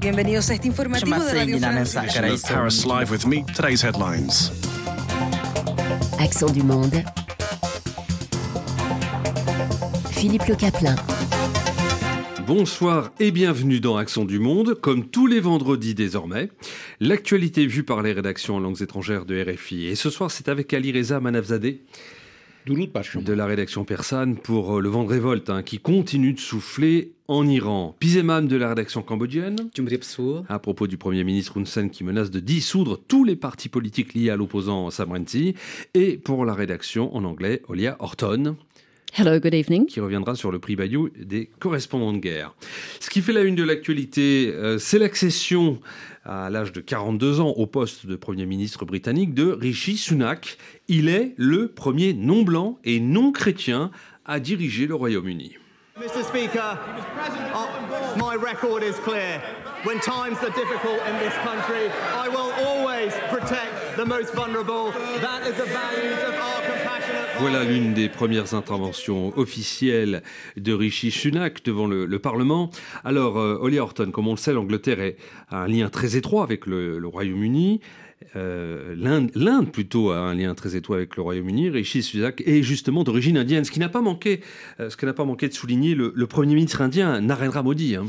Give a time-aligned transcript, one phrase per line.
[0.00, 1.98] Bienvenidos a este informativo de Radio France.
[2.48, 3.44] Paris Live with me.
[3.52, 4.52] Today's headlines.
[6.20, 7.02] Accent du monde.
[10.12, 10.94] Philippe Le Caplin.
[12.46, 16.48] Bonsoir et bienvenue dans Accent du Monde, comme tous les vendredis désormais.
[17.00, 19.86] L'actualité vue par les rédactions en langues étrangères de RFI.
[19.86, 21.82] Et ce soir, c'est avec Ali Reza Manavzadeh
[22.66, 27.12] de la rédaction persane pour euh, le vent de révolte hein, qui continue de souffler
[27.26, 27.96] en Iran.
[27.98, 29.56] Pizemam de la rédaction cambodgienne
[30.48, 34.14] à propos du Premier ministre Hun Sen qui menace de dissoudre tous les partis politiques
[34.14, 35.54] liés à l'opposant Sam Rainsy.
[35.94, 38.56] Et pour la rédaction en anglais, Olia Horton.
[39.16, 39.86] Hello, good evening.
[39.86, 42.54] Qui reviendra sur le prix Bayou des correspondants de guerre.
[43.00, 45.80] Ce qui fait la une de l'actualité, euh, c'est l'accession
[46.28, 50.58] à l'âge de 42 ans au poste de Premier ministre britannique de Rishi Sunak.
[50.86, 53.90] Il est le premier non-blanc et non-chrétien
[54.26, 55.54] à diriger le Royaume-Uni.
[55.96, 56.22] Mr.
[56.22, 56.78] Speaker,
[57.54, 59.42] uh, my record is clear.
[59.82, 64.92] When times are difficult in this country, I will always protect the most vulnerable.
[65.20, 66.57] That is the values of our.
[67.40, 70.22] Voilà l'une des premières interventions officielles
[70.56, 72.70] de Rishi Sunak devant le, le Parlement.
[73.04, 75.12] Alors, euh, Horton, comme on le sait, l'Angleterre
[75.48, 77.80] a un lien très étroit avec le, Royaume-Uni.
[78.34, 81.70] Euh, L'Inde plutôt a un lien très étroit avec le Royaume-Uni.
[81.70, 84.40] Rishi Sunak est justement d'origine indienne, ce qui n'a pas manqué,
[84.80, 87.94] euh, de souligner le, le Premier ministre indien Narendra Modi.
[87.94, 88.06] Hein.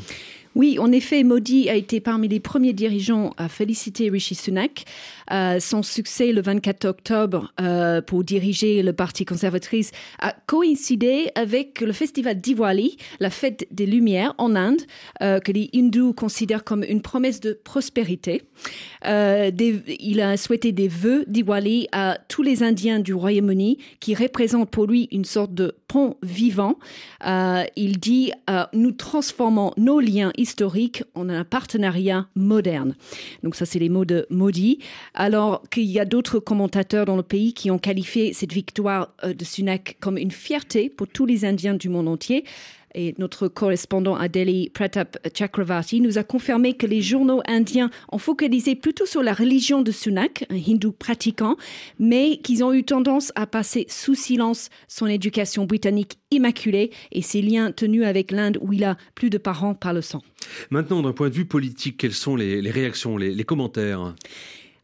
[0.56, 4.86] Oui, en effet, Modi a été parmi les premiers dirigeants à féliciter Rishi Sunak.
[5.32, 11.82] Euh, son succès le 24 octobre euh, pour diriger le Parti conservatrice a coïncidé avec
[11.82, 14.82] le festival Diwali, la fête des Lumières en Inde,
[15.22, 18.42] euh, que les hindous considèrent comme une promesse de prospérité.
[19.06, 24.88] Il a souhaité des vœux Diwali à tous les Indiens du Royaume-Uni qui représentent pour
[24.88, 26.80] lui une sorte de pont vivant.
[27.26, 32.96] Euh, il dit euh, Nous transformons nos liens historiques en un partenariat moderne.
[33.44, 34.80] Donc, ça, c'est les mots de Modi.
[35.14, 39.34] Alors qu'il y a d'autres commentateurs dans le pays qui ont qualifié cette victoire euh,
[39.34, 42.46] de Sunak comme une fierté pour tous les Indiens du monde entier.
[42.96, 48.18] Et notre correspondant à Delhi, Pratap Chakravarti, nous a confirmé que les journaux indiens ont
[48.18, 51.56] focalisé plutôt sur la religion de Sunak, un hindou pratiquant,
[52.00, 57.42] mais qu'ils ont eu tendance à passer sous silence son éducation britannique immaculée et ses
[57.42, 60.22] liens tenus avec l'Inde où il a plus de parents par le sang.
[60.70, 64.16] Maintenant, d'un point de vue politique, quelles sont les, réactions, les commentaires?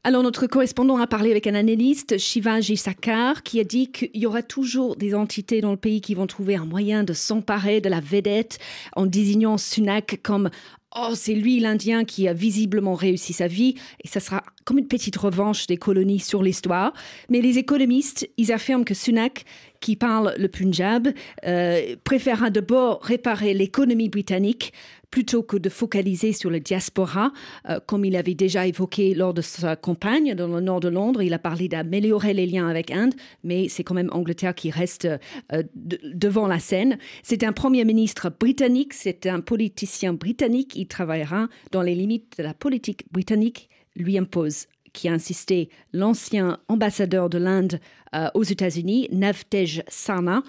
[0.06, 4.28] Alors, notre correspondant a parlé avec un analyste, Shivaji Sakar, qui a dit qu'il y
[4.28, 7.90] aura toujours des entités dans le pays qui vont trouver un moyen de s'emparer de
[7.90, 8.60] la vedette
[8.96, 10.52] en désignant Sunak comme
[10.96, 14.88] Oh, c'est lui l'Indien qui a visiblement réussi sa vie et ça sera comme une
[14.88, 16.94] petite revanche des colonies sur l'histoire.
[17.30, 19.44] Mais les économistes, ils affirment que Sunak,
[19.82, 21.10] qui parle le Punjab,
[21.46, 24.72] euh, préférera d'abord réparer l'économie britannique
[25.16, 27.32] plutôt que de focaliser sur le diaspora,
[27.70, 31.22] euh, comme il avait déjà évoqué lors de sa campagne dans le nord de Londres.
[31.22, 35.06] Il a parlé d'améliorer les liens avec Inde, mais c'est quand même Angleterre qui reste
[35.06, 36.98] euh, de, devant la scène.
[37.24, 40.76] C'est un premier ministre britannique, c'est un politicien britannique.
[40.76, 46.58] Il travaillera dans les limites de la politique britannique lui impose qui a insisté l'ancien
[46.70, 47.80] ambassadeur de l'Inde
[48.16, 50.42] euh, aux États-Unis, Navtej Sana,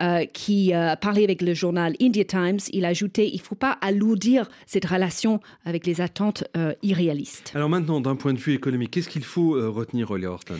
[0.00, 2.58] euh, qui a euh, parlé avec le journal India Times.
[2.72, 6.44] Il a ajouté il ne faut pas alourdir cette relation avec les attentes
[6.82, 7.52] irréalistes.
[7.54, 10.58] Alors maintenant, d'un point de vue économique, qu'est-ce qu'il faut retenir, Ollie Horton?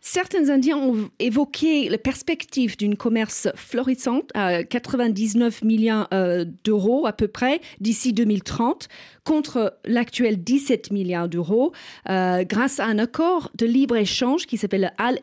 [0.00, 7.12] Certains Indiens ont évoqué la perspective d'une commerce florissante à 99 millions euh, d'euros à
[7.12, 8.88] peu près d'ici 2030
[9.24, 11.72] contre l'actuel 17 milliards d'euros
[12.08, 15.20] euh, grâce à un accord de libre-échange qui s'appelle ALE.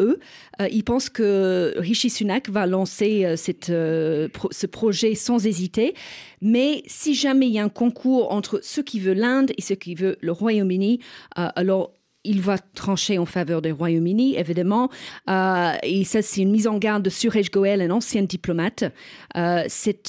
[0.00, 0.16] Euh,
[0.70, 5.94] ils pensent que Rishi Sunak va lancer euh, ce projet sans hésiter.
[6.42, 9.74] Mais si jamais il y a un concours entre ceux qui veulent l'Inde et ceux
[9.74, 11.00] qui veulent le Royaume-Uni,
[11.34, 11.92] alors
[12.24, 14.90] il va trancher en faveur des Royaume-Uni, évidemment.
[15.28, 18.84] Euh, et ça, c'est une mise en garde de Suresh Goel, un ancien diplomate.
[19.36, 19.66] Euh,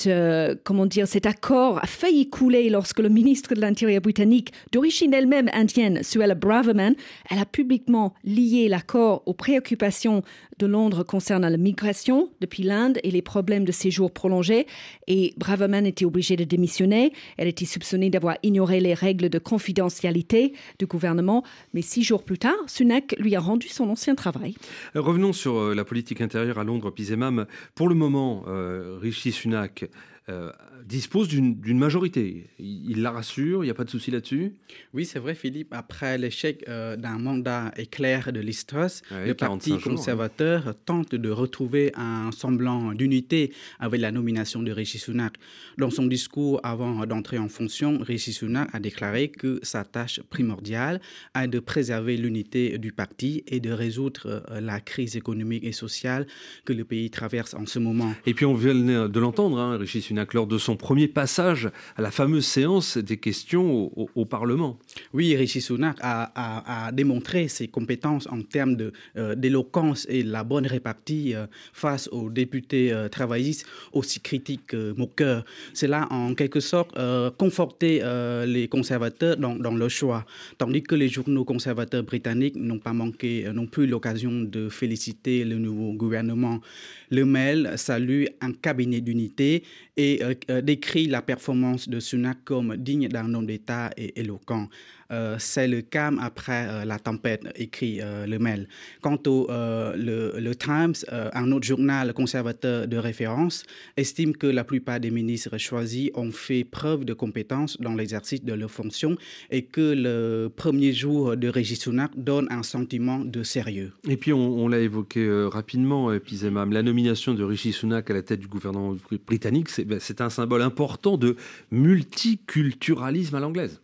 [0.08, 5.14] euh, comment dire, cet accord a failli couler lorsque le ministre de l'Intérieur britannique, d'origine
[5.14, 6.96] elle-même indienne, Suella Braverman,
[7.30, 10.24] elle a publiquement lié l'accord aux préoccupations
[10.60, 14.68] de Londres concernant la migration depuis l'Inde et les problèmes de séjour prolongés.
[15.08, 17.14] Et Braverman était obligée de démissionner.
[17.38, 21.44] Elle était soupçonnée d'avoir ignoré les règles de confidentialité du gouvernement.
[21.74, 24.56] Mais six jours plus tard, Sunak lui a rendu son ancien travail.
[24.96, 27.46] Revenons sur euh, la politique intérieure à Londres, Pizemam.
[27.76, 29.86] Pour le moment, euh, Rishi Sunak
[30.30, 30.52] euh,
[30.86, 32.46] dispose d'une majorité.
[32.60, 34.54] Il, la rassure, il n'y a pas de souci là-dessus
[34.94, 35.74] Oui, c'est vrai, Philippe.
[35.74, 42.32] Après l'échec euh, d'un mandat éclair de l'Istros, le Parti conservateur tente de retrouver un
[42.32, 45.34] semblant d'unité avec la nomination de Rishi Sunak.
[45.78, 51.02] Dans son discours avant d'entrer en fonction, Rishi Sunak a déclaré que sa tâche primordiale
[51.36, 56.28] est de préserver l'unité du parti et de résoudre euh, la crise économique et sociale
[56.66, 58.14] que le pays traverse en ce moment.
[58.26, 62.02] Et puis on vient de l'entendre, hein, Rishi Sunak, lors de son premier passage à
[62.02, 64.78] la fameuse séance des questions au, Parlement.
[65.14, 68.78] Oui, Rishi Sunak a, démontré ses compétences en termes
[69.18, 75.44] euh, d'éloquence et la bonne répartie euh, face aux députés euh, travaillistes aussi critiques moqueurs.
[75.74, 76.92] Cela en quelque sorte
[77.38, 78.02] conforté
[78.46, 80.26] les conservateurs dans, dans leur choix,
[80.58, 85.58] tandis que les journaux conservateurs britanniques n'ont pas manqué, n'ont plus l'occasion de féliciter le
[85.58, 86.62] nouveau gouvernement.
[87.10, 89.64] Le Mail salue un cabinet d'unité
[89.98, 94.70] et euh, euh, décrit la performance de Sunak comme digne d'un homme d'État et éloquent.
[95.12, 98.68] Euh, c'est le calme après euh, la tempête, écrit euh, le mail.
[99.02, 103.64] Quant au le, Times, un autre journal conservateur de référence,
[103.98, 108.54] estime que la plupart des ministres choisis ont fait preuve de compétence dans l'exercice de
[108.54, 109.16] leurs fonctions
[109.50, 113.94] et que le premier jour de Régis Sunak donne un sentiment de sérieux.
[114.08, 118.40] Et puis on, l'a évoqué rapidement, Pizemam, la nomination de Rishi Sunak à la tête
[118.40, 121.36] du gouvernement britannique, c'est ben, un symbole important de
[121.72, 123.82] multiculturalisme à l'anglaise.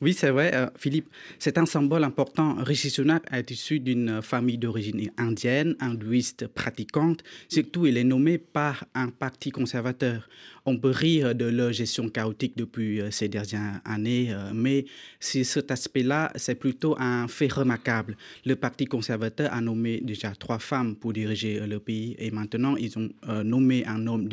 [0.00, 1.08] Oui, c'est vrai, euh, Philippe.
[1.38, 2.56] C'est un symbole important.
[2.58, 7.22] Rishi Sunak est issu d'une famille d'origine indienne, hindouiste pratiquante.
[7.48, 10.28] Surtout, il est nommé par un parti conservateur.
[10.66, 14.86] On peut rire de leur gestion chaotique depuis euh, ces dernières années, euh, mais
[15.20, 18.16] c'est cet aspect-là, c'est plutôt un fait remarquable.
[18.44, 22.98] Le Parti conservateur a nommé déjà trois femmes pour diriger le pays et maintenant ils
[22.98, 23.08] ont
[23.42, 24.28] nommé un homme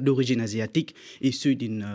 [0.00, 1.86] d'origine asiatique issu d'une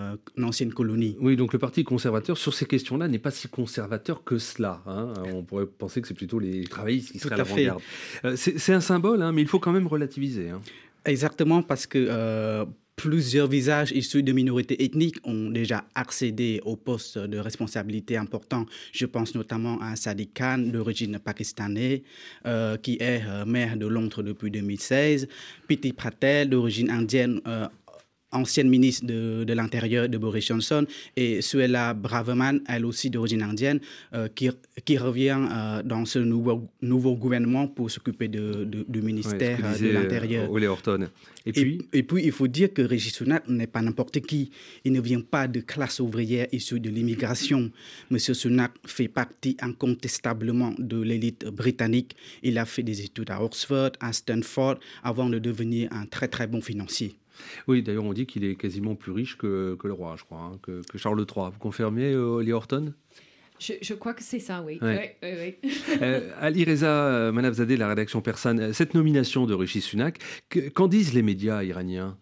[0.42, 1.18] ancienne colonie.
[1.20, 4.82] Oui, donc le Parti conservateur, sur ces questions là n'est pas si conservateur que cela.
[4.86, 5.14] Hein.
[5.34, 7.82] On pourrait penser que c'est plutôt les travaillistes qui seraient à l'avant-garde.
[8.24, 10.50] Euh, c'est un symbole, hein, mais il faut quand même relativiser.
[10.50, 10.62] Hein.
[11.06, 12.66] Exactement, parce que euh,
[12.96, 18.66] plusieurs visages issus de minorités ethniques ont déjà accédé aux postes de responsabilité importants.
[18.92, 22.02] Je pense notamment à Sadiq Khan, d'origine pakistanaise,
[22.46, 25.28] euh, qui est maire de Londres depuis 2016,
[25.68, 27.42] Piti Pratel, d'origine indienne,
[28.32, 30.86] ancienne ministre de, l'Intérieur de Boris Johnson,
[31.16, 33.80] et Suella Braverman, elle aussi d'origine indienne,
[34.14, 34.50] euh, qui,
[34.84, 39.90] qui revient euh, dans ce nouveau, nouveau gouvernement pour s'occuper de, du ministère euh, de
[39.90, 40.50] l'Intérieur.
[41.46, 44.50] Et puis, et, puis, il faut dire que Régis Sunak n'est pas n'importe qui.
[44.84, 47.72] Il ne vient pas de classe ouvrière issue de l'immigration.
[48.10, 52.16] Monsieur Sunak fait partie incontestablement de l'élite britannique.
[52.42, 56.48] Il a fait des études à Oxford, à Stanford, avant de devenir un très très
[56.48, 57.16] bon financier.
[57.68, 60.60] Oui, d'ailleurs, on dit qu'il est quasiment plus riche que, le roi, je crois, hein,
[60.62, 61.46] que, Charles III.
[61.52, 62.94] Vous confirmez, euh, Lee Horton?
[63.58, 64.80] Je, crois que c'est ça, oui.
[66.02, 70.20] Euh, Ali Reza euh, Manavzadeh, la rédaction persane, cette nomination de Rishi Sunak,
[70.74, 72.18] qu'en disent les médias iraniens?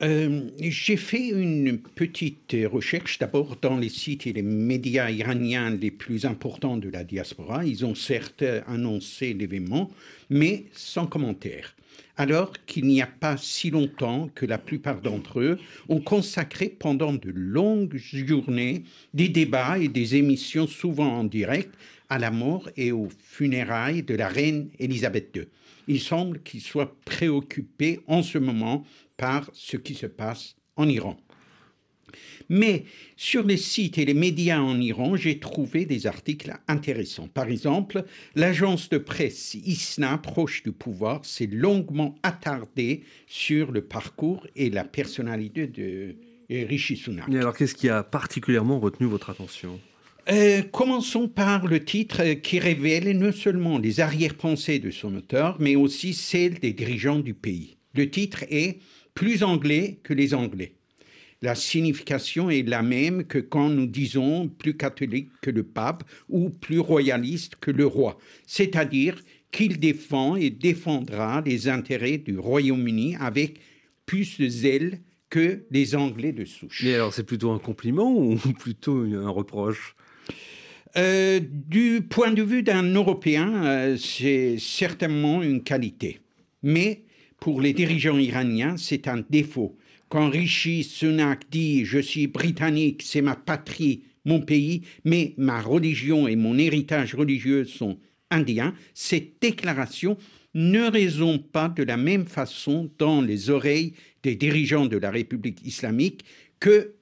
[0.00, 6.24] J'ai fait une petite recherche d'abord dans les sites et les médias iraniens les plus
[6.24, 7.66] importants de la diaspora.
[7.66, 9.90] Ils ont certes annoncé l'événement,
[10.30, 11.74] mais sans commentaire
[12.20, 15.58] alors qu'il n'y a pas si longtemps que la plupart d'entre eux
[15.88, 18.82] ont consacré pendant de longues journées
[19.14, 21.74] des débats et des émissions souvent en direct
[22.10, 25.44] à la mort et aux funérailles de la reine Élisabeth II.
[25.88, 28.84] Il semble qu'ils soient préoccupés en ce moment
[29.16, 31.16] par ce qui se passe en Iran.
[32.48, 32.84] Mais
[33.16, 37.28] sur les sites et les médias en Iran, j'ai trouvé des articles intéressants.
[37.28, 44.46] Par exemple, l'agence de presse ISNA, proche du pouvoir, s'est longuement attardée sur le parcours
[44.56, 46.16] et la personnalité de
[46.50, 47.28] Rishi Sunak.
[47.30, 49.78] Et alors, qu'est-ce qui a particulièrement retenu votre attention?
[50.30, 55.76] Euh, commençons par le titre qui révèle non seulement les arrière-pensées de son auteur, mais
[55.76, 57.76] aussi celles des dirigeants du pays.
[57.94, 58.78] Le titre est
[59.14, 60.74] Plus anglais que les Anglais
[61.42, 66.50] la signification est la même que quand nous disons plus catholique que le pape ou
[66.50, 73.60] plus royaliste que le roi, c'est-à-dire qu'il défend et défendra les intérêts du Royaume-Uni avec
[74.06, 76.82] plus de zèle que les Anglais de souche.
[76.84, 79.94] Mais alors c'est plutôt un compliment ou plutôt un reproche?
[80.96, 86.18] Euh, du point de vue d'un Européen, euh, c'est certainement une qualité.
[86.64, 87.04] Mais
[87.38, 89.78] pour les dirigeants iraniens, c'est un défaut
[90.10, 96.28] quand Rishi Sunak dit Je suis britannique, c'est ma patrie, mon pays, mais ma religion
[96.28, 97.98] et mon héritage religieux sont
[98.30, 100.18] indiens, cette déclaration
[100.52, 105.64] ne résonne pas de la même façon dans les oreilles des dirigeants de la République
[105.64, 106.24] islamique
[106.58, 106.94] que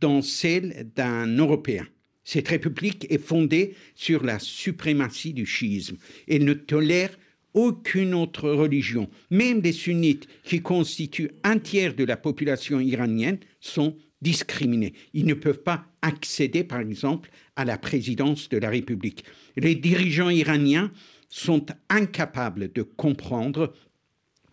[0.00, 1.86] dans celle d'un Européen.
[2.24, 7.16] Cette république est fondée sur la suprématie du chiisme et ne tolère
[7.54, 9.08] aucune autre religion.
[9.30, 14.94] Même les sunnites, qui constituent un tiers de la population iranienne, sont discriminés.
[15.14, 19.24] Ils ne peuvent pas accéder, par exemple, à la présidence de la République.
[19.56, 20.92] Les dirigeants iraniens
[21.28, 23.72] sont incapables de comprendre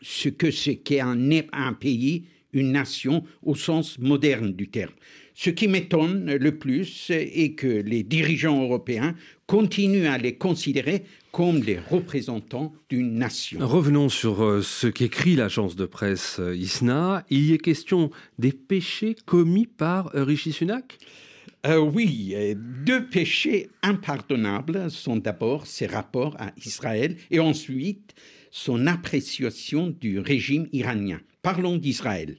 [0.02, 1.18] ce que c'est qu'un
[1.52, 2.26] un pays,
[2.58, 4.94] une nation au sens moderne du terme.
[5.40, 9.14] Ce qui m'étonne le plus est que les dirigeants européens
[9.46, 13.60] continuent à les considérer comme des représentants d'une nation.
[13.62, 17.24] Revenons sur euh, ce qu'écrit l'agence de presse euh, ISNA.
[17.30, 18.10] Il y est question
[18.40, 20.98] des péchés commis par euh, Rishi Sunak?
[21.70, 22.34] Oui,
[22.86, 28.16] deux péchés impardonnables sont d'abord ses rapports à Israël et ensuite
[28.52, 31.20] son appréciation du régime iranien.
[31.42, 32.38] Parlons d'Israël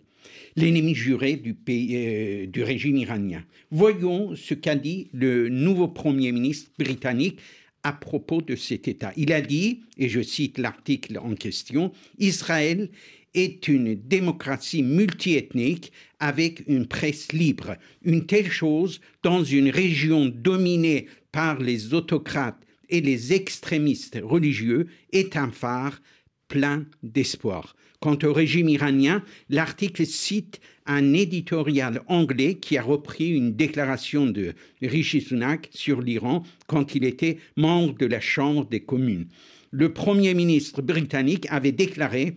[0.57, 3.45] l'ennemi juré du, pays, euh, du régime iranien.
[3.71, 7.39] Voyons ce qu'a dit le nouveau Premier ministre britannique
[7.83, 9.13] à propos de cet État.
[9.17, 12.91] Il a dit, et je cite l'article en question, Israël
[13.35, 17.77] est une démocratie multiethnique avec une presse libre.
[18.03, 25.37] Une telle chose dans une région dominée par les autocrates et les extrémistes religieux est
[25.37, 26.01] un phare
[26.49, 27.77] plein d'espoir.
[28.01, 34.55] Quant au régime iranien, l'article cite un éditorial anglais qui a repris une déclaration de
[34.81, 39.27] Rishi Sunak sur l'Iran quand il était membre de la Chambre des communes.
[39.71, 42.37] Le Premier ministre britannique avait déclaré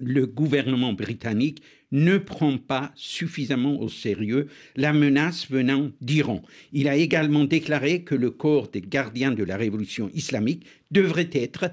[0.00, 6.42] le gouvernement britannique ne prend pas suffisamment au sérieux la menace venant d'Iran.
[6.72, 11.70] Il a également déclaré que le corps des gardiens de la révolution islamique devrait être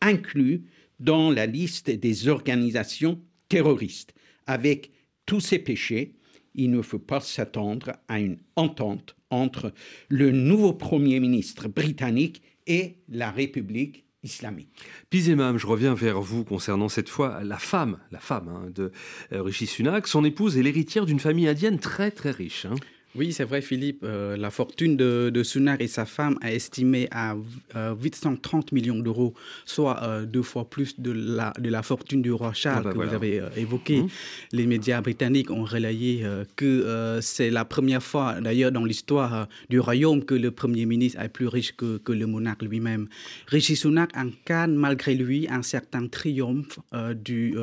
[0.00, 0.62] inclus
[1.00, 4.14] dans la liste des organisations terroristes.
[4.46, 4.90] Avec
[5.26, 6.14] tous ces péchés,
[6.54, 9.72] il ne faut pas s'attendre à une entente entre
[10.08, 14.70] le nouveau Premier ministre britannique et la République islamique.
[15.10, 18.90] Pizemam, je reviens vers vous concernant cette fois la femme, la femme hein, de
[19.32, 20.08] euh, Rishi Sunak.
[20.08, 22.66] Son épouse est l'héritière d'une famille indienne très très riche.
[22.66, 22.74] Hein.
[23.14, 24.00] Oui, c'est vrai, Philippe.
[24.04, 27.36] Euh, la fortune de, de, Sunak et sa femme est estimée à
[27.74, 29.32] 830 euh, millions d'euros,
[29.64, 32.92] soit euh, deux fois plus de la, de la fortune du roi Charles ah bah
[32.92, 34.02] que vous avez évoqué.
[34.02, 34.08] Mmh.
[34.52, 36.24] Les médias britanniques ont relayé
[36.56, 41.28] que c'est la première fois, d'ailleurs, dans l'histoire du royaume, que le Premier ministre est
[41.28, 43.08] plus riche que, que le monarque lui-même.
[43.46, 46.78] Rishi Sunak incarne, malgré lui, un certain triomphe
[47.14, 47.56] du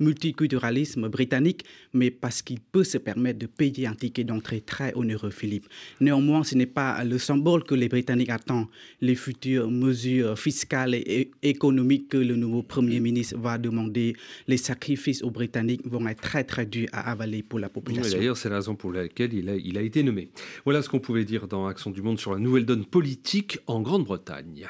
[0.00, 5.30] multiculturalisme britannique, mais parce qu'il peut se permettre de payer un ticket d'entrée très onéreux,
[5.30, 5.66] Philippe.
[6.00, 8.68] Néanmoins, ce n'est pas le symbole que les Britanniques attendent.
[9.00, 14.14] Les futures mesures fiscales et économiques que le nouveau Premier ministre va demander,
[14.46, 18.18] les sacrifices aux Britanniques vont être très très durs à avaler pour la population.
[18.18, 20.30] D'ailleurs, c'est la raison pour laquelle il a, il a été nommé.
[20.64, 23.80] Voilà ce qu'on pouvait dire dans Action du Monde sur la nouvelle donne politique en
[23.80, 24.66] Grande-Bretagne.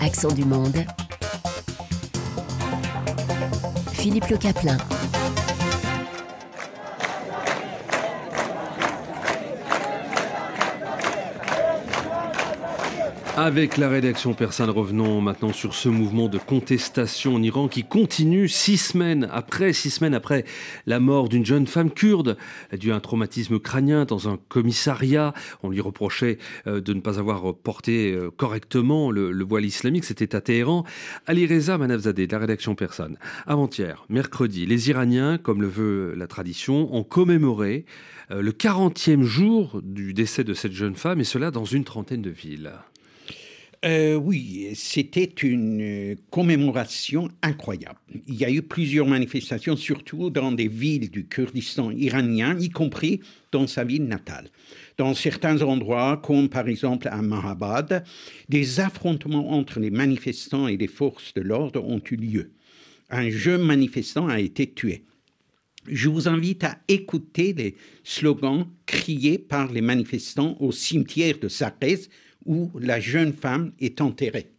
[0.00, 0.84] Accent du monde
[4.02, 4.76] Philippe Le Caplin.
[13.34, 18.46] Avec la rédaction persane, revenons maintenant sur ce mouvement de contestation en Iran qui continue
[18.46, 20.44] six semaines après, six semaines après
[20.84, 22.36] la mort d'une jeune femme kurde
[22.78, 25.32] due à un traumatisme crânien dans un commissariat.
[25.62, 26.36] On lui reprochait
[26.66, 30.04] euh, de ne pas avoir porté euh, correctement le, voile islamique.
[30.04, 30.84] C'était à Téhéran.
[31.26, 33.16] Ali Reza Manavzadeh de la rédaction persane.
[33.46, 37.86] Avant-hier, mercredi, les Iraniens, comme le veut la tradition, ont commémoré
[38.30, 42.20] euh, le 40e jour du décès de cette jeune femme et cela dans une trentaine
[42.20, 42.72] de villes.
[43.84, 47.98] Euh, oui, c'était une commémoration incroyable.
[48.28, 53.20] Il y a eu plusieurs manifestations, surtout dans des villes du Kurdistan iranien, y compris
[53.50, 54.50] dans sa ville natale.
[54.98, 58.04] Dans certains endroits, comme par exemple à Mahabad,
[58.48, 62.52] des affrontements entre les manifestants et les forces de l'ordre ont eu lieu.
[63.10, 65.02] Un jeune manifestant a été tué.
[65.88, 67.74] Je vous invite à écouter les
[68.04, 72.02] slogans criés par les manifestants au cimetière de Sarez
[72.46, 74.50] où la jeune femme est enterrée.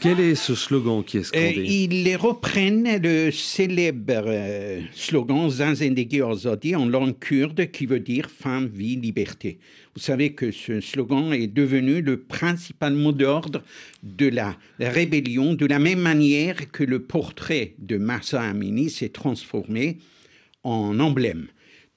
[0.00, 1.56] Quel est ce slogan qui est scandé?
[1.58, 8.30] euh, Ils reprennent le célèbre euh, slogan Zanzendegi Ozodi en langue kurde qui veut dire
[8.30, 9.58] femme, vie, liberté.
[9.94, 13.62] Vous savez que ce slogan est devenu le principal mot d'ordre
[14.02, 19.98] de la rébellion, de la même manière que le portrait de Massa Amini s'est transformé
[20.62, 21.48] en emblème.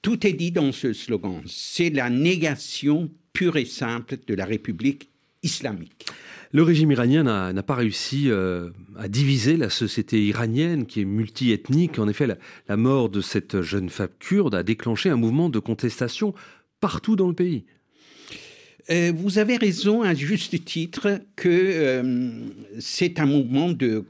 [0.02, 1.40] Tout est dit dans ce slogan.
[1.46, 5.08] C'est la négation pure et simple de la République
[5.42, 6.06] islamique.
[6.54, 11.98] Le régime iranien n'a pas réussi euh, à diviser la société iranienne qui est multiethnique.
[11.98, 12.28] En effet,
[12.68, 16.32] la, mort de cette jeune femme kurde a déclenché un mouvement de contestation
[16.78, 17.64] partout dans le pays.
[18.90, 22.30] Euh, vous avez raison à juste titre que euh,
[22.78, 24.04] c'est un mouvement de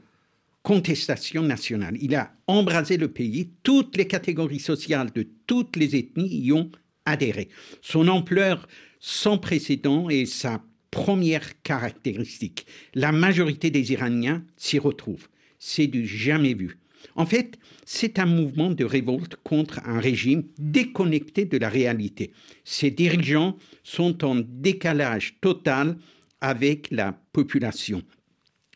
[0.61, 1.97] contestation nationale.
[1.99, 6.69] Il a embrasé le pays, toutes les catégories sociales de toutes les ethnies y ont
[7.05, 7.49] adhéré.
[7.81, 8.67] Son ampleur
[8.99, 10.61] sans précédent et sa
[10.95, 12.65] première caractéristique.
[12.93, 15.27] La majorité des Iraniens s'y retrouvent.
[15.59, 16.77] C'est du jamais vu.
[17.17, 22.31] En fait, c'est un mouvement de révolte contre un régime déconnecté de la réalité.
[22.63, 25.97] Ses dirigeants sont en décalage total
[26.39, 28.01] avec la population,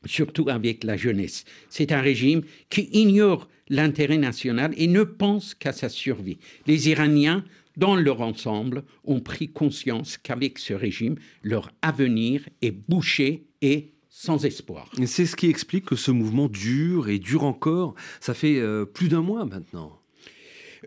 [0.05, 1.45] surtout avec la jeunesse.
[1.69, 6.37] C'est un régime qui ignore l'intérêt national et ne pense qu'à sa survie.
[6.67, 7.45] Les Iraniens
[7.79, 14.45] dans leur ensemble, ont pris conscience qu'avec ce régime, leur avenir est bouché et sans
[14.45, 14.91] espoir.
[15.05, 17.95] C'est ce qui explique que ce mouvement dure et dure encore.
[18.19, 19.98] Ça fait euh, plus d'un mois maintenant.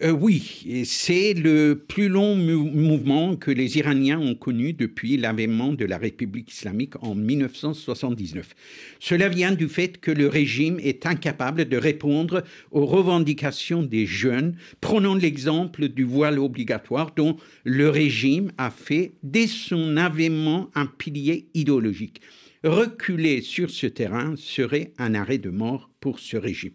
[0.00, 5.84] Euh, oui, c'est le plus long mouvement que les Iraniens ont connu depuis l'avènement de
[5.84, 8.54] la République islamique en 1979.
[9.00, 14.56] Cela vient du fait que le régime est incapable de répondre aux revendications des jeunes.
[14.80, 21.48] Prenons l'exemple du voile obligatoire dont le régime a fait dès son avènement un pilier
[21.52, 22.22] idéologique.
[22.64, 26.72] Reculer sur ce terrain serait un arrêt de mort pour ce régime.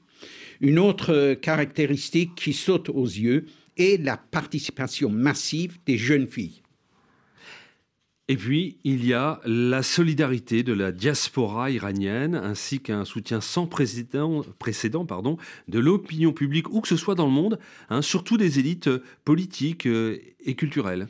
[0.61, 3.45] Une autre caractéristique qui saute aux yeux
[3.77, 6.61] est la participation massive des jeunes filles.
[8.29, 13.67] Et puis, il y a la solidarité de la diaspora iranienne, ainsi qu'un soutien sans
[13.67, 15.37] précédent, précédent pardon,
[15.69, 17.57] de l'opinion publique, où que ce soit dans le monde,
[17.89, 18.89] hein, surtout des élites
[19.23, 21.07] politiques euh, et culturelles.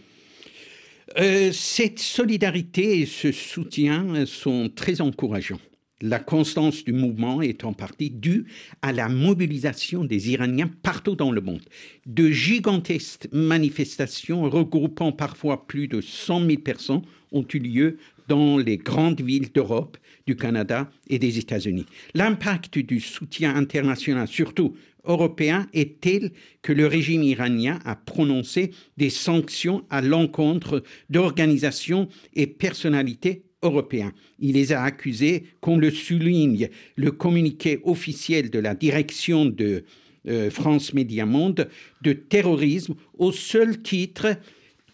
[1.18, 5.60] Euh, cette solidarité et ce soutien sont très encourageants.
[6.02, 8.46] La constance du mouvement est en partie due
[8.84, 11.64] à la mobilisation des Iraniens partout dans le monde.
[12.06, 18.78] De gigantesques manifestations regroupant parfois plus de 100 000 personnes ont eu lieu dans les
[18.78, 21.88] grandes villes d'Europe, du Canada et des États-Unis.
[22.14, 26.32] L'impact du soutien international, surtout européen, est tel
[26.62, 34.14] que le régime iranien a prononcé des sanctions à l'encontre d'organisations et personnalités européens.
[34.40, 39.84] Il les a accusés, comme le souligne le communiqué officiel de la direction de
[40.28, 41.70] euh, France Média Monde,
[42.02, 44.38] de terrorisme au seul titre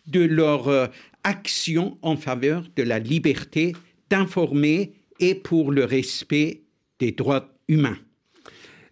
[0.08, 0.88] de leur euh,
[1.24, 3.74] action en faveur de la liberté
[4.10, 6.62] d'informer et pour le respect
[7.00, 7.98] des droits humains.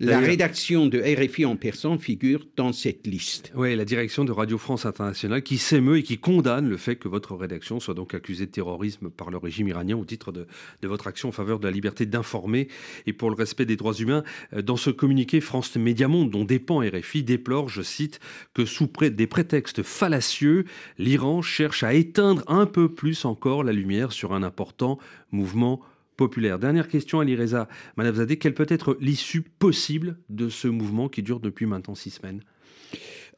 [0.04, 3.52] La rédaction de RFI en personne figure dans cette liste.
[3.56, 7.08] Oui, la direction de Radio France Internationale qui s'émeut et qui condamne le fait que
[7.08, 10.48] votre rédaction soit donc accusée de terrorisme par le régime iranien au titre de,
[10.82, 12.68] votre action en faveur de la liberté d'informer
[13.06, 14.24] et pour le respect des droits humains.
[14.54, 18.20] Euh, dans ce communiqué, France Média Monde, dont dépend RFI, déplore, je cite,
[18.56, 20.66] que sous des prétextes fallacieux,
[20.98, 24.98] l'Iran cherche à éteindre un peu plus encore la lumière sur un important
[25.32, 25.80] mouvement
[26.22, 26.60] populaire.
[26.60, 31.40] Dernière question, Ali Reza Manavzadeh, quelle peut être l'issue possible de ce mouvement qui dure
[31.40, 32.42] depuis maintenant six semaines?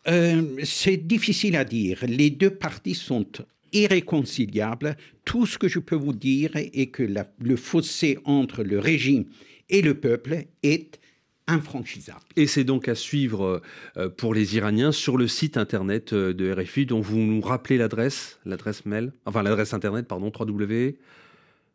[0.10, 2.04] Euh, C'est difficile à dire.
[2.06, 3.32] Les deux parties sont
[3.72, 4.98] irréconciliables.
[5.24, 7.08] Tout ce que je peux vous dire est que
[7.39, 9.24] le fossé entre le régime
[9.69, 11.00] et le peuple est
[11.48, 12.26] infranchissable.
[12.36, 13.62] Et c'est donc à suivre
[13.96, 17.78] euh, pour les Iraniens sur le site internet euh, de RFI dont vous nous rappelez
[17.78, 20.98] l'adresse, l'adresse mail, enfin l'adresse internet, pardon, www.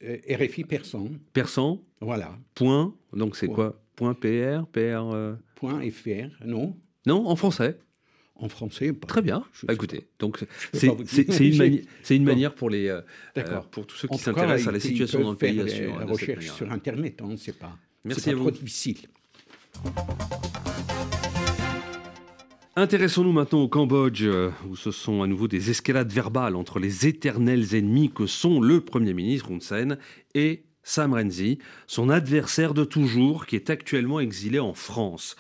[0.05, 1.09] Euh, RFI Persan.
[1.33, 2.39] Persan Voilà.
[2.55, 2.95] Point.
[3.13, 5.11] Donc c'est quoi Point PR PR.
[5.13, 7.79] Euh Point FR, non Non, en français.
[8.37, 9.43] En français, très bien.
[9.65, 13.01] Bah, écoutez, donc c'est une, une, manière pour les euh,
[13.73, 15.57] pour tous ceux qui s'intéressent à la situation dans le pays.
[15.57, 17.77] La recherche sur Internet, on ne sait pas.
[18.05, 18.43] Merci à vous.
[18.43, 18.99] trop difficile.
[22.79, 27.09] Intéressons-nous maintenant au Cambodge, euh, où ce sont à nouveau des escalades verbales entre les
[27.09, 29.99] éternels ennemis que sont le Premier ministre Hun Sen
[30.37, 35.35] et Sam Renzi, son adversaire de toujours, qui est actuellement exilé en France.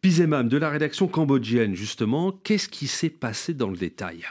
[0.00, 4.24] Pizemam, de la rédaction cambodgienne, justement, qu'est-ce qui s'est passé dans le détail?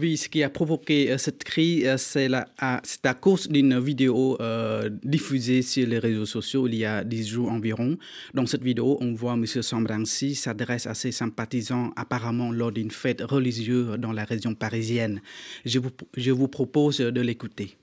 [0.00, 4.88] Oui, ce qui a provoqué euh, cette crise, euh, c'est à cause d'une vidéo euh,
[5.02, 7.96] diffusée sur les réseaux sociaux il y a 10 jours environ.
[8.32, 9.44] Dans cette vidéo, on voit M.
[9.44, 15.20] Sambransi s'adresse à ses sympathisants apparemment lors d'une fête religieuse dans la région parisienne.
[15.64, 17.76] Je vous, je vous propose de l'écouter.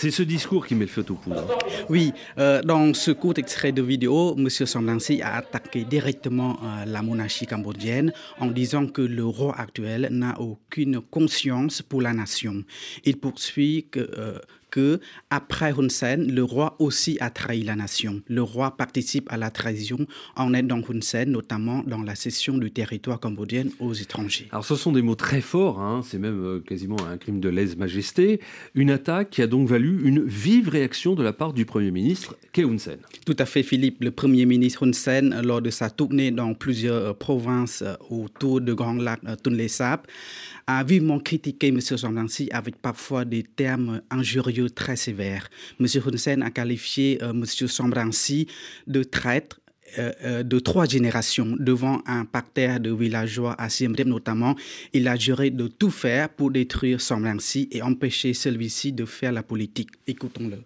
[0.00, 1.58] C'est ce discours qui met le feu au poudre.
[1.88, 4.48] Oui, euh, dans ce court extrait de vidéo, M.
[4.48, 10.40] Samblansi a attaqué directement euh, la monarchie cambodgienne en disant que le roi actuel n'a
[10.40, 12.62] aucune conscience pour la nation.
[13.02, 14.38] Il poursuit que euh,
[14.70, 15.00] que
[15.30, 18.22] après Hun Sen, le roi aussi a trahi la nation.
[18.28, 22.70] Le roi participe à la trahison en aidant Hun Sen, notamment dans la cession du
[22.70, 24.48] territoire cambodgien aux étrangers.
[24.50, 26.02] Alors ce sont des mots très forts, hein.
[26.04, 28.40] c'est même euh, quasiment un crime de lèse-majesté.
[28.74, 32.36] Une attaque qui a donc valu une vive réaction de la part du Premier ministre,
[32.52, 32.98] Khe Hun Sen.
[33.26, 34.02] Tout à fait, Philippe.
[34.02, 38.60] Le Premier ministre Hun Sen, lors de sa tournée dans plusieurs euh, provinces euh, autour
[38.60, 40.06] de Grand Lac Tonle Sap,
[40.68, 41.80] a vivement critiqué M.
[41.80, 45.48] Samransi avec parfois des termes injurieux très sévères.
[45.80, 45.86] M.
[45.86, 47.44] Hun Sen a qualifié euh, M.
[47.46, 48.46] Samransi
[48.86, 49.60] de traître
[49.98, 54.56] euh, euh, de trois générations devant un parterre de villageois à Siem notamment.
[54.92, 59.42] Il a juré de tout faire pour détruire Samransi et empêcher celui-ci de faire la
[59.42, 59.88] politique.
[60.06, 60.58] Écoutons-le.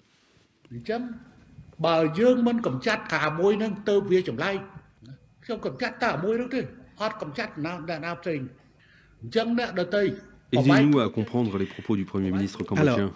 [10.53, 13.13] Aidez-nous à comprendre les propos du Premier ministre cambodgien.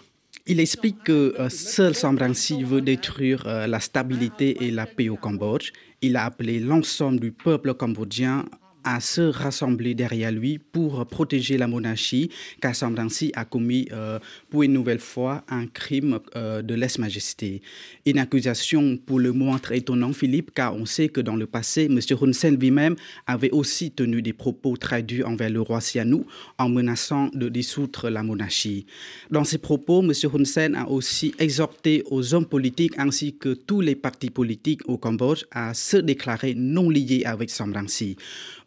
[0.47, 5.17] il explique que euh, seul Sambransi veut détruire euh, la stabilité et la paix au
[5.17, 5.73] Cambodge.
[6.01, 8.45] Il a appelé l'ensemble du peuple cambodgien
[8.87, 12.31] à se rassembler derrière lui pour protéger la monarchie,
[12.63, 17.63] car Samdansi a commis euh, pour une nouvelle fois un crime euh, de lèse-majesté.
[18.07, 21.87] Une accusation pour le moins très étonnant, Philippe, car on sait que dans le passé,
[21.87, 21.99] M.
[22.23, 22.95] Hun Sen lui-même
[23.27, 26.25] avait aussi tenu des propos très durs envers le roi Sianou
[26.59, 28.87] en menaçant de dissoudre la monarchie.
[29.33, 30.13] Dans ses propos, M.
[30.33, 34.97] Hun Sen a aussi exhorté aux hommes politiques ainsi que tous les partis politiques au
[34.97, 38.17] Cambodge à se déclarer non liés avec Samdansi.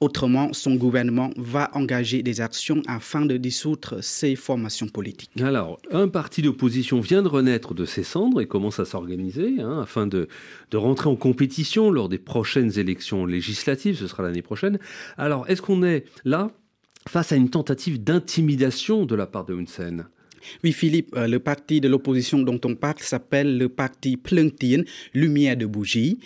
[0.09, 5.29] Autrement, son gouvernement va engager des actions afin de dissoudre ces formations politiques.
[5.39, 9.81] Alors, un parti d'opposition vient de renaître de ses cendres et commence à s'organiser hein,
[9.83, 10.27] afin de,
[10.71, 14.79] de rentrer en compétition lors des prochaines élections législatives, ce sera l'année prochaine.
[15.15, 16.49] Alors, est-ce qu'on est là
[17.07, 20.07] face à une tentative d'intimidation de la part de Hun Sen?
[20.63, 25.57] Oui, Philippe, euh, le parti de l'opposition dont on parle s'appelle le parti Plungtien, Lumière
[25.57, 26.19] de Bougie.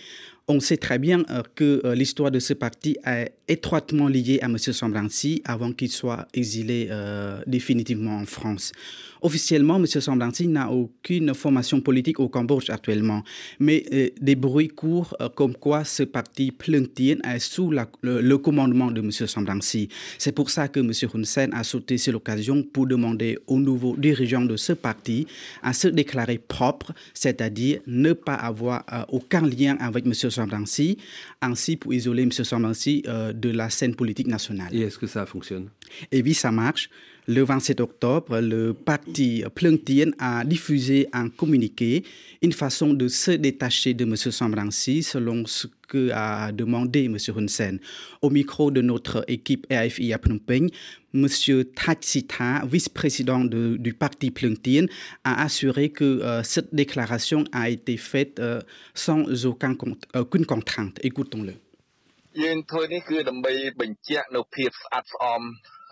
[0.49, 4.47] On sait très bien euh, que euh, l'histoire de ce parti est étroitement liée à
[4.47, 4.57] M.
[4.57, 8.73] Sambransi avant qu'il soit exilé euh, définitivement en France.
[9.21, 9.85] Officiellement, M.
[9.85, 13.23] Sambransi n'a aucune formation politique au Cambodge actuellement,
[13.57, 19.11] mais des bruits courent comme quoi ce parti Plentien est sous le, commandement de M.
[19.11, 19.87] Sambransi.
[20.17, 20.91] C'est pour ça que M.
[21.13, 25.25] Hun Sen a sauté sur l'occasion pour demander aux nouveaux dirigeants de ce parti
[25.61, 30.13] à se déclarer propre, c'est-à-dire ne pas avoir aucun lien avec M.
[30.33, 30.97] Sambransi,
[31.41, 32.31] ainsi pour isoler M.
[32.31, 34.69] Sambransi euh, de la scène politique nationale.
[34.71, 35.69] Et est-ce que ça fonctionne?
[36.11, 36.89] Et oui, ça marche.
[37.25, 42.03] Le 27 octobre, le parti Plungtien a diffusé un communiqué,
[42.41, 44.17] une façon de se détacher de M.
[44.17, 47.17] Sambransi, selon ce que a demandé M.
[47.37, 47.79] Hun Sen.
[48.21, 50.69] Au micro de notre équipe RFI à Phnom Penh,
[51.13, 51.27] M.
[51.73, 52.17] Thach
[52.65, 54.87] vice-président du parti Plungtien,
[55.23, 58.59] a assuré que euh, cette déclaration a été faite euh,
[58.93, 59.77] sans aucun,
[60.13, 60.99] aucune contrainte.
[61.01, 61.53] Écoutons-le.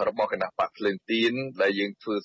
[0.06, 2.16] របស់គណៈបកភ្លើងទៀនដែលយើងធ្វើ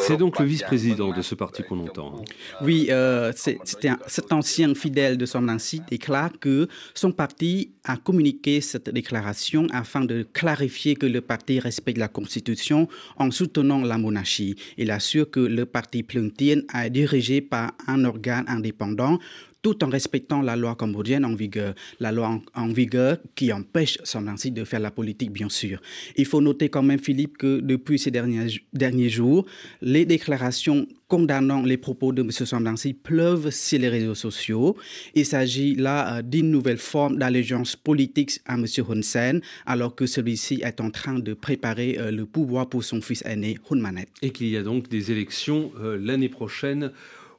[0.00, 2.24] C'est donc le vice-président de ce parti qu'on entend.
[2.60, 8.90] Oui, euh, cet ancien fidèle de son ainsi déclare que son parti a communiqué cette
[8.90, 14.56] déclaration afin de clarifier que le parti respecte la Constitution en soutenant la monarchie.
[14.76, 19.18] Il assure que le parti Plungtien est dirigé par un organe indépendant
[19.63, 24.51] tout en respectant la loi cambodgienne en vigueur, la loi en, vigueur qui empêche Samblansi
[24.51, 25.81] de faire la politique, bien sûr.
[26.17, 29.45] Il faut noter quand même, Philippe, que depuis ces derniers, derniers jours,
[29.81, 32.31] les déclarations condamnant les propos de M.
[32.31, 34.75] Samblansi pleuvent sur les réseaux sociaux.
[35.15, 38.65] Il s'agit là euh, d'une nouvelle forme d'allégeance politique à M.
[38.89, 42.99] Hun Sen, alors que celui-ci est en train de préparer euh, le pouvoir pour son
[42.99, 44.07] fils aîné, Hun Manet.
[44.23, 46.91] Et qu'il y a donc des élections euh, l'année prochaine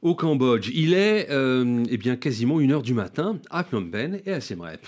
[0.04, 0.70] au Cambodge.
[0.72, 4.40] Il est euh, eh bien, quasiment une heure du matin à Phnom Penh et à
[4.40, 4.86] Siem Reap.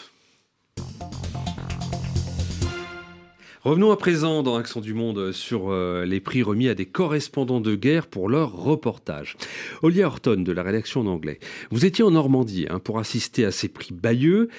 [3.63, 7.61] Revenons à présent dans Accent du Monde sur euh, les prix remis à des correspondants
[7.61, 9.37] de guerre pour leur reportage.
[9.83, 11.41] Olia Horton de la rédaction en anglais,
[11.73, 14.51] vous étiez en Normandie hein, pour assister à ces prix Bayeux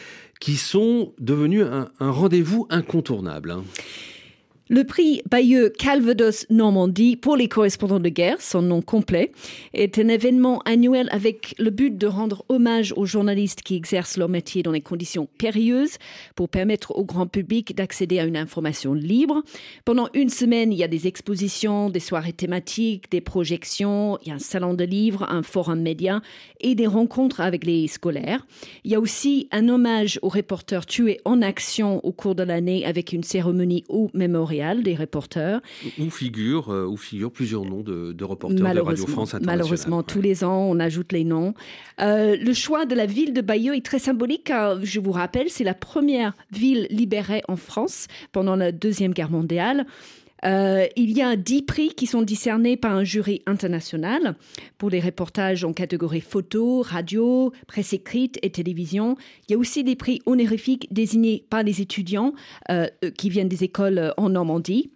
[0.42, 3.52] qui sont devenus un, rendez-vous incontournable.
[3.52, 3.64] Hein.
[4.70, 9.32] Le prix Bayeux Calvados Normandie pour les correspondants de guerre, son nom complet,
[9.74, 14.28] est un événement annuel avec le but de rendre hommage aux journalistes qui exercent leur
[14.28, 15.96] métier dans des conditions périlleuses
[16.36, 19.42] pour permettre au grand public d'accéder à une information libre.
[19.86, 24.32] Pendant une semaine, il y a des expositions, des soirées thématiques, des projections, il y
[24.32, 26.22] a un salon de livres, un forum média
[26.60, 28.46] et des rencontres avec les scolaires.
[28.84, 32.86] Il y a aussi un hommage aux reporters tués en action au cours de l'année
[32.86, 35.62] avec une cérémonie au mémorial des reporters.
[36.00, 39.58] Où figurent, euh, où figurent plusieurs noms de, reporters de Radio France Internationale.
[39.58, 41.54] Malheureusement, tous les ans, on ajoute les noms.
[42.02, 45.50] Euh, le choix de la ville de Bayeux est très symbolique car, je vous rappelle,
[45.50, 49.86] c'est la première ville libérée en France pendant la Deuxième Guerre mondiale.
[50.46, 54.36] Euh, il y a dix prix qui sont discernés par un jury international
[54.78, 59.18] pour les reportages en catégorie photo, radio, presse écrite et télévision.
[59.48, 62.34] Il y a aussi des prix honorifiques désignés par les étudiants
[62.70, 64.92] euh, qui viennent des écoles en Normandie.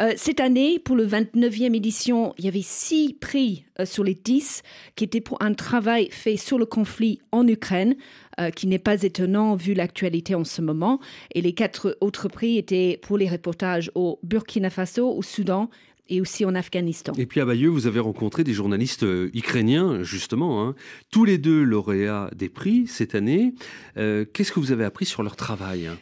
[0.00, 4.62] Euh, cette année, pour le 29e édition, il y avait six prix sur les dix
[4.96, 7.94] qui étaient pour un travail fait sur le conflit en Ukraine.
[8.40, 11.00] Euh, qui n'est pas étonnant vu l'actualité en ce moment.
[11.34, 15.68] Et les quatre autres prix étaient pour les reportages au Burkina Faso, au Soudan
[16.08, 17.12] et aussi en Afghanistan.
[17.18, 20.74] Et puis à Bayeux, vous avez rencontré des journalistes euh, ukrainiens, justement, hein.
[21.10, 23.52] tous les deux lauréats des prix cette année.
[23.98, 25.98] Euh, qu'est-ce que vous avez appris sur leur travail hein?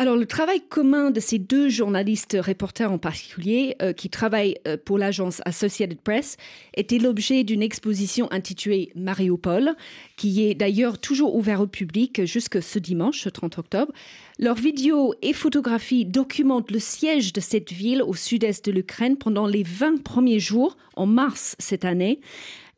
[0.00, 4.78] Alors, le travail commun de ces deux journalistes reporters en particulier, euh, qui travaillent euh,
[4.82, 6.38] pour l'agence Associated Press,
[6.74, 9.74] était l'objet d'une exposition intitulée Mariupol,
[10.16, 13.92] qui est d'ailleurs toujours ouverte au public jusque ce dimanche, 30 octobre.
[14.38, 19.46] Leurs vidéos et photographies documentent le siège de cette ville au sud-est de l'Ukraine pendant
[19.46, 22.20] les 20 premiers jours, en mars cette année.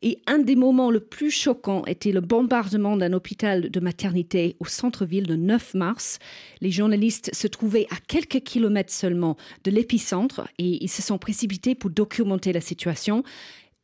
[0.02, 4.64] Et un des moments le plus choquants était le bombardement d'un hôpital de maternité au
[4.64, 6.18] centre-ville le 9 mars.
[6.60, 11.76] Les journalistes se trouvaient à quelques kilomètres seulement de l'épicentre et ils se sont précipités
[11.76, 13.22] pour documenter la situation.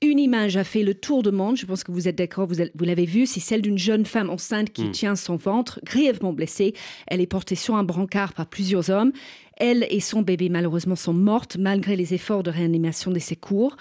[0.00, 2.84] Une image a fait le tour du monde, je pense que vous êtes d'accord, vous,
[2.84, 4.92] l'avez vu, c'est celle d'une jeune femme enceinte qui hmm.
[4.92, 6.74] tient son ventre, grièvement blessée.
[7.08, 9.10] Elle est portée sur un brancard par plusieurs hommes.
[9.56, 13.76] Elle et son bébé, malheureusement, sont mortes malgré les efforts de réanimation des secours.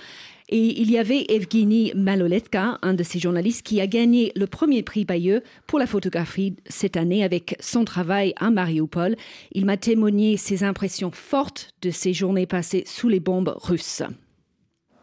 [0.50, 4.82] Et il y avait Evgeny Maloletka, un de ces journalistes, qui a gagné le premier
[4.84, 9.16] prix Bayeux pour la photographie cette année avec son travail à Mariupol.
[9.52, 14.04] Il m'a témoigné ses impressions fortes de ces journées passées sous les bombes russes.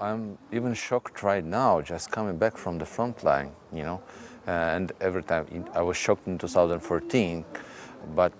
[0.01, 4.01] I'm even shocked right now, just coming back from the front line, you know.
[4.47, 7.45] and every time I was shocked in 2014.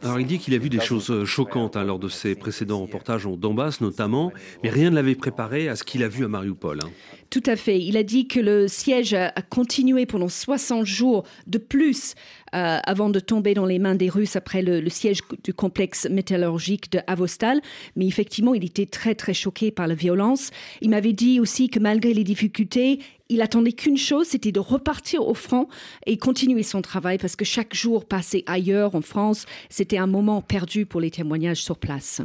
[0.03, 2.81] Alors il dit qu'il a vu des choses euh, choquantes hein, lors de ses précédents
[2.81, 6.29] reportages en Donbass notamment, mais rien ne l'avait préparé à ce qu'il a vu à
[6.29, 6.81] Mariupol.
[6.83, 6.91] Hein.
[7.31, 7.81] Tout à fait.
[7.81, 12.15] Il a dit que le siège a continué pendant 60 jours de plus
[12.55, 16.93] euh, avant de tomber dans les mains des Russes après le, siège du complexe métallurgique
[16.93, 17.61] de Avostal.
[17.97, 20.51] Mais effectivement, il était très très choqué par la violence.
[20.81, 25.27] Il m'avait dit aussi que malgré les difficultés, il attendait qu'une chose, c'était de repartir
[25.27, 25.67] au front
[26.07, 30.43] et continuer son travail parce que chaque jour passé ailleurs en France, c'était un moment
[30.43, 32.21] perdu pour les témoignages sur place.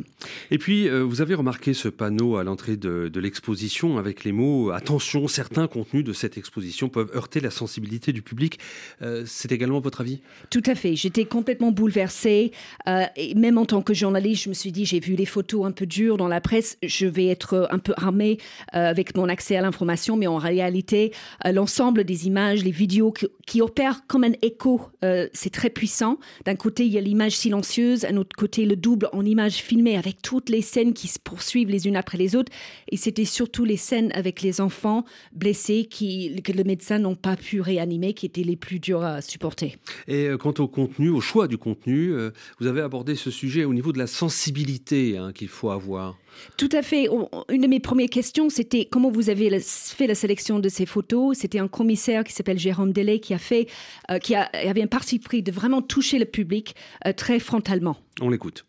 [0.52, 4.72] Et puis, euh, vous avez remarqué ce panneau à l'entrée de, l'exposition avec les mots
[4.72, 8.60] Attention, certains contenus de cette exposition peuvent heurter la sensibilité du public.
[9.02, 10.19] Euh, c'est également votre avis?
[10.50, 10.96] Tout à fait.
[10.96, 12.52] J'étais complètement bouleversée.
[12.88, 15.66] Euh, et même en tant que journaliste, je me suis dit j'ai vu les photos
[15.66, 16.78] un peu dures dans la presse.
[16.84, 18.38] Je vais être un peu armée
[18.74, 21.12] avec mon accès à l'information, mais en réalité,
[21.46, 23.14] euh, l'ensemble des images, les vidéos
[23.46, 24.82] qui, opèrent comme un écho.
[25.04, 26.18] Euh, c'est très puissant.
[26.46, 29.98] D'un côté, il y a l'image silencieuse, d'un autre côté, le double en image filmée
[29.98, 32.52] avec toutes les scènes qui se poursuivent les unes après les autres.
[32.90, 35.04] Et c'était surtout les scènes avec les enfants
[35.34, 39.22] blessés qui, que le médecin n'ont pas pu réanimer, qui étaient les plus dures à
[39.22, 39.78] supporter.
[40.10, 42.14] Et euh, quant au contenu, au choix du contenu,
[42.60, 46.18] vous avez abordé ce sujet au niveau de la sensibilité hein, qu'il faut avoir.
[46.58, 47.08] Tout à fait.
[47.50, 51.38] Une de mes premières questions, c'était comment vous avez fait la sélection de ces photos.
[51.38, 53.68] C'était un commissaire qui s'appelle Jérôme Delay qui a fait,
[54.12, 57.98] euh, qui avait un parti pris de vraiment toucher le public euh, très frontalement.
[58.22, 58.66] On l'écoute.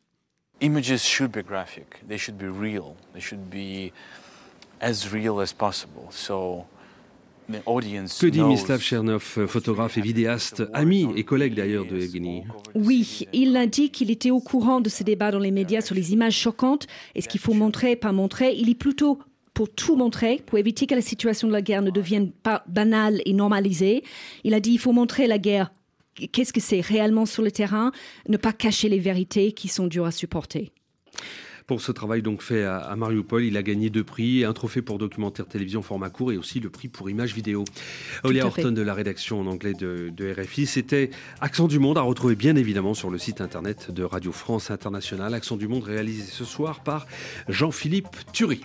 [0.61, 1.87] Images should be graphic.
[2.07, 2.95] They should be real.
[3.15, 3.93] They should be
[4.81, 6.09] as real as possible.
[6.11, 6.67] So
[7.51, 13.57] que dit Mislav Chernov, photographe et vidéaste, ami et collègue d'ailleurs de Evgeny Oui, il
[13.57, 16.37] a dit qu'il était au courant de ce débat dans les médias sur les images
[16.37, 18.55] choquantes et ce qu'il faut montrer, pas montrer.
[18.55, 19.19] Il est plutôt
[19.55, 23.21] pour tout montrer, pour éviter que la situation de la guerre ne devienne pas banale
[23.25, 24.05] et normalisée.
[24.45, 25.73] Il a dit il faut montrer la guerre.
[26.33, 27.93] Qu'est-ce que c'est réellement sur le terrain?
[28.29, 30.73] Ne pas cacher les vérités qui sont dures à supporter.
[31.71, 33.45] Pour ce travail donc fait à, Mariupol.
[33.45, 36.69] Il a gagné deux prix, un trophée pour documentaire télévision format court et aussi le
[36.69, 37.63] prix pour image vidéo.
[38.25, 40.67] Olia Horton de la rédaction en anglais de, de RFI.
[40.67, 44.73] C'était Accent du Monde à retrouver bien évidemment sur le site internet de Radio France
[44.73, 45.33] Internationale.
[45.33, 47.07] Accent du Monde réalisé ce soir par
[47.49, 48.63] Jean-Philippe Thury.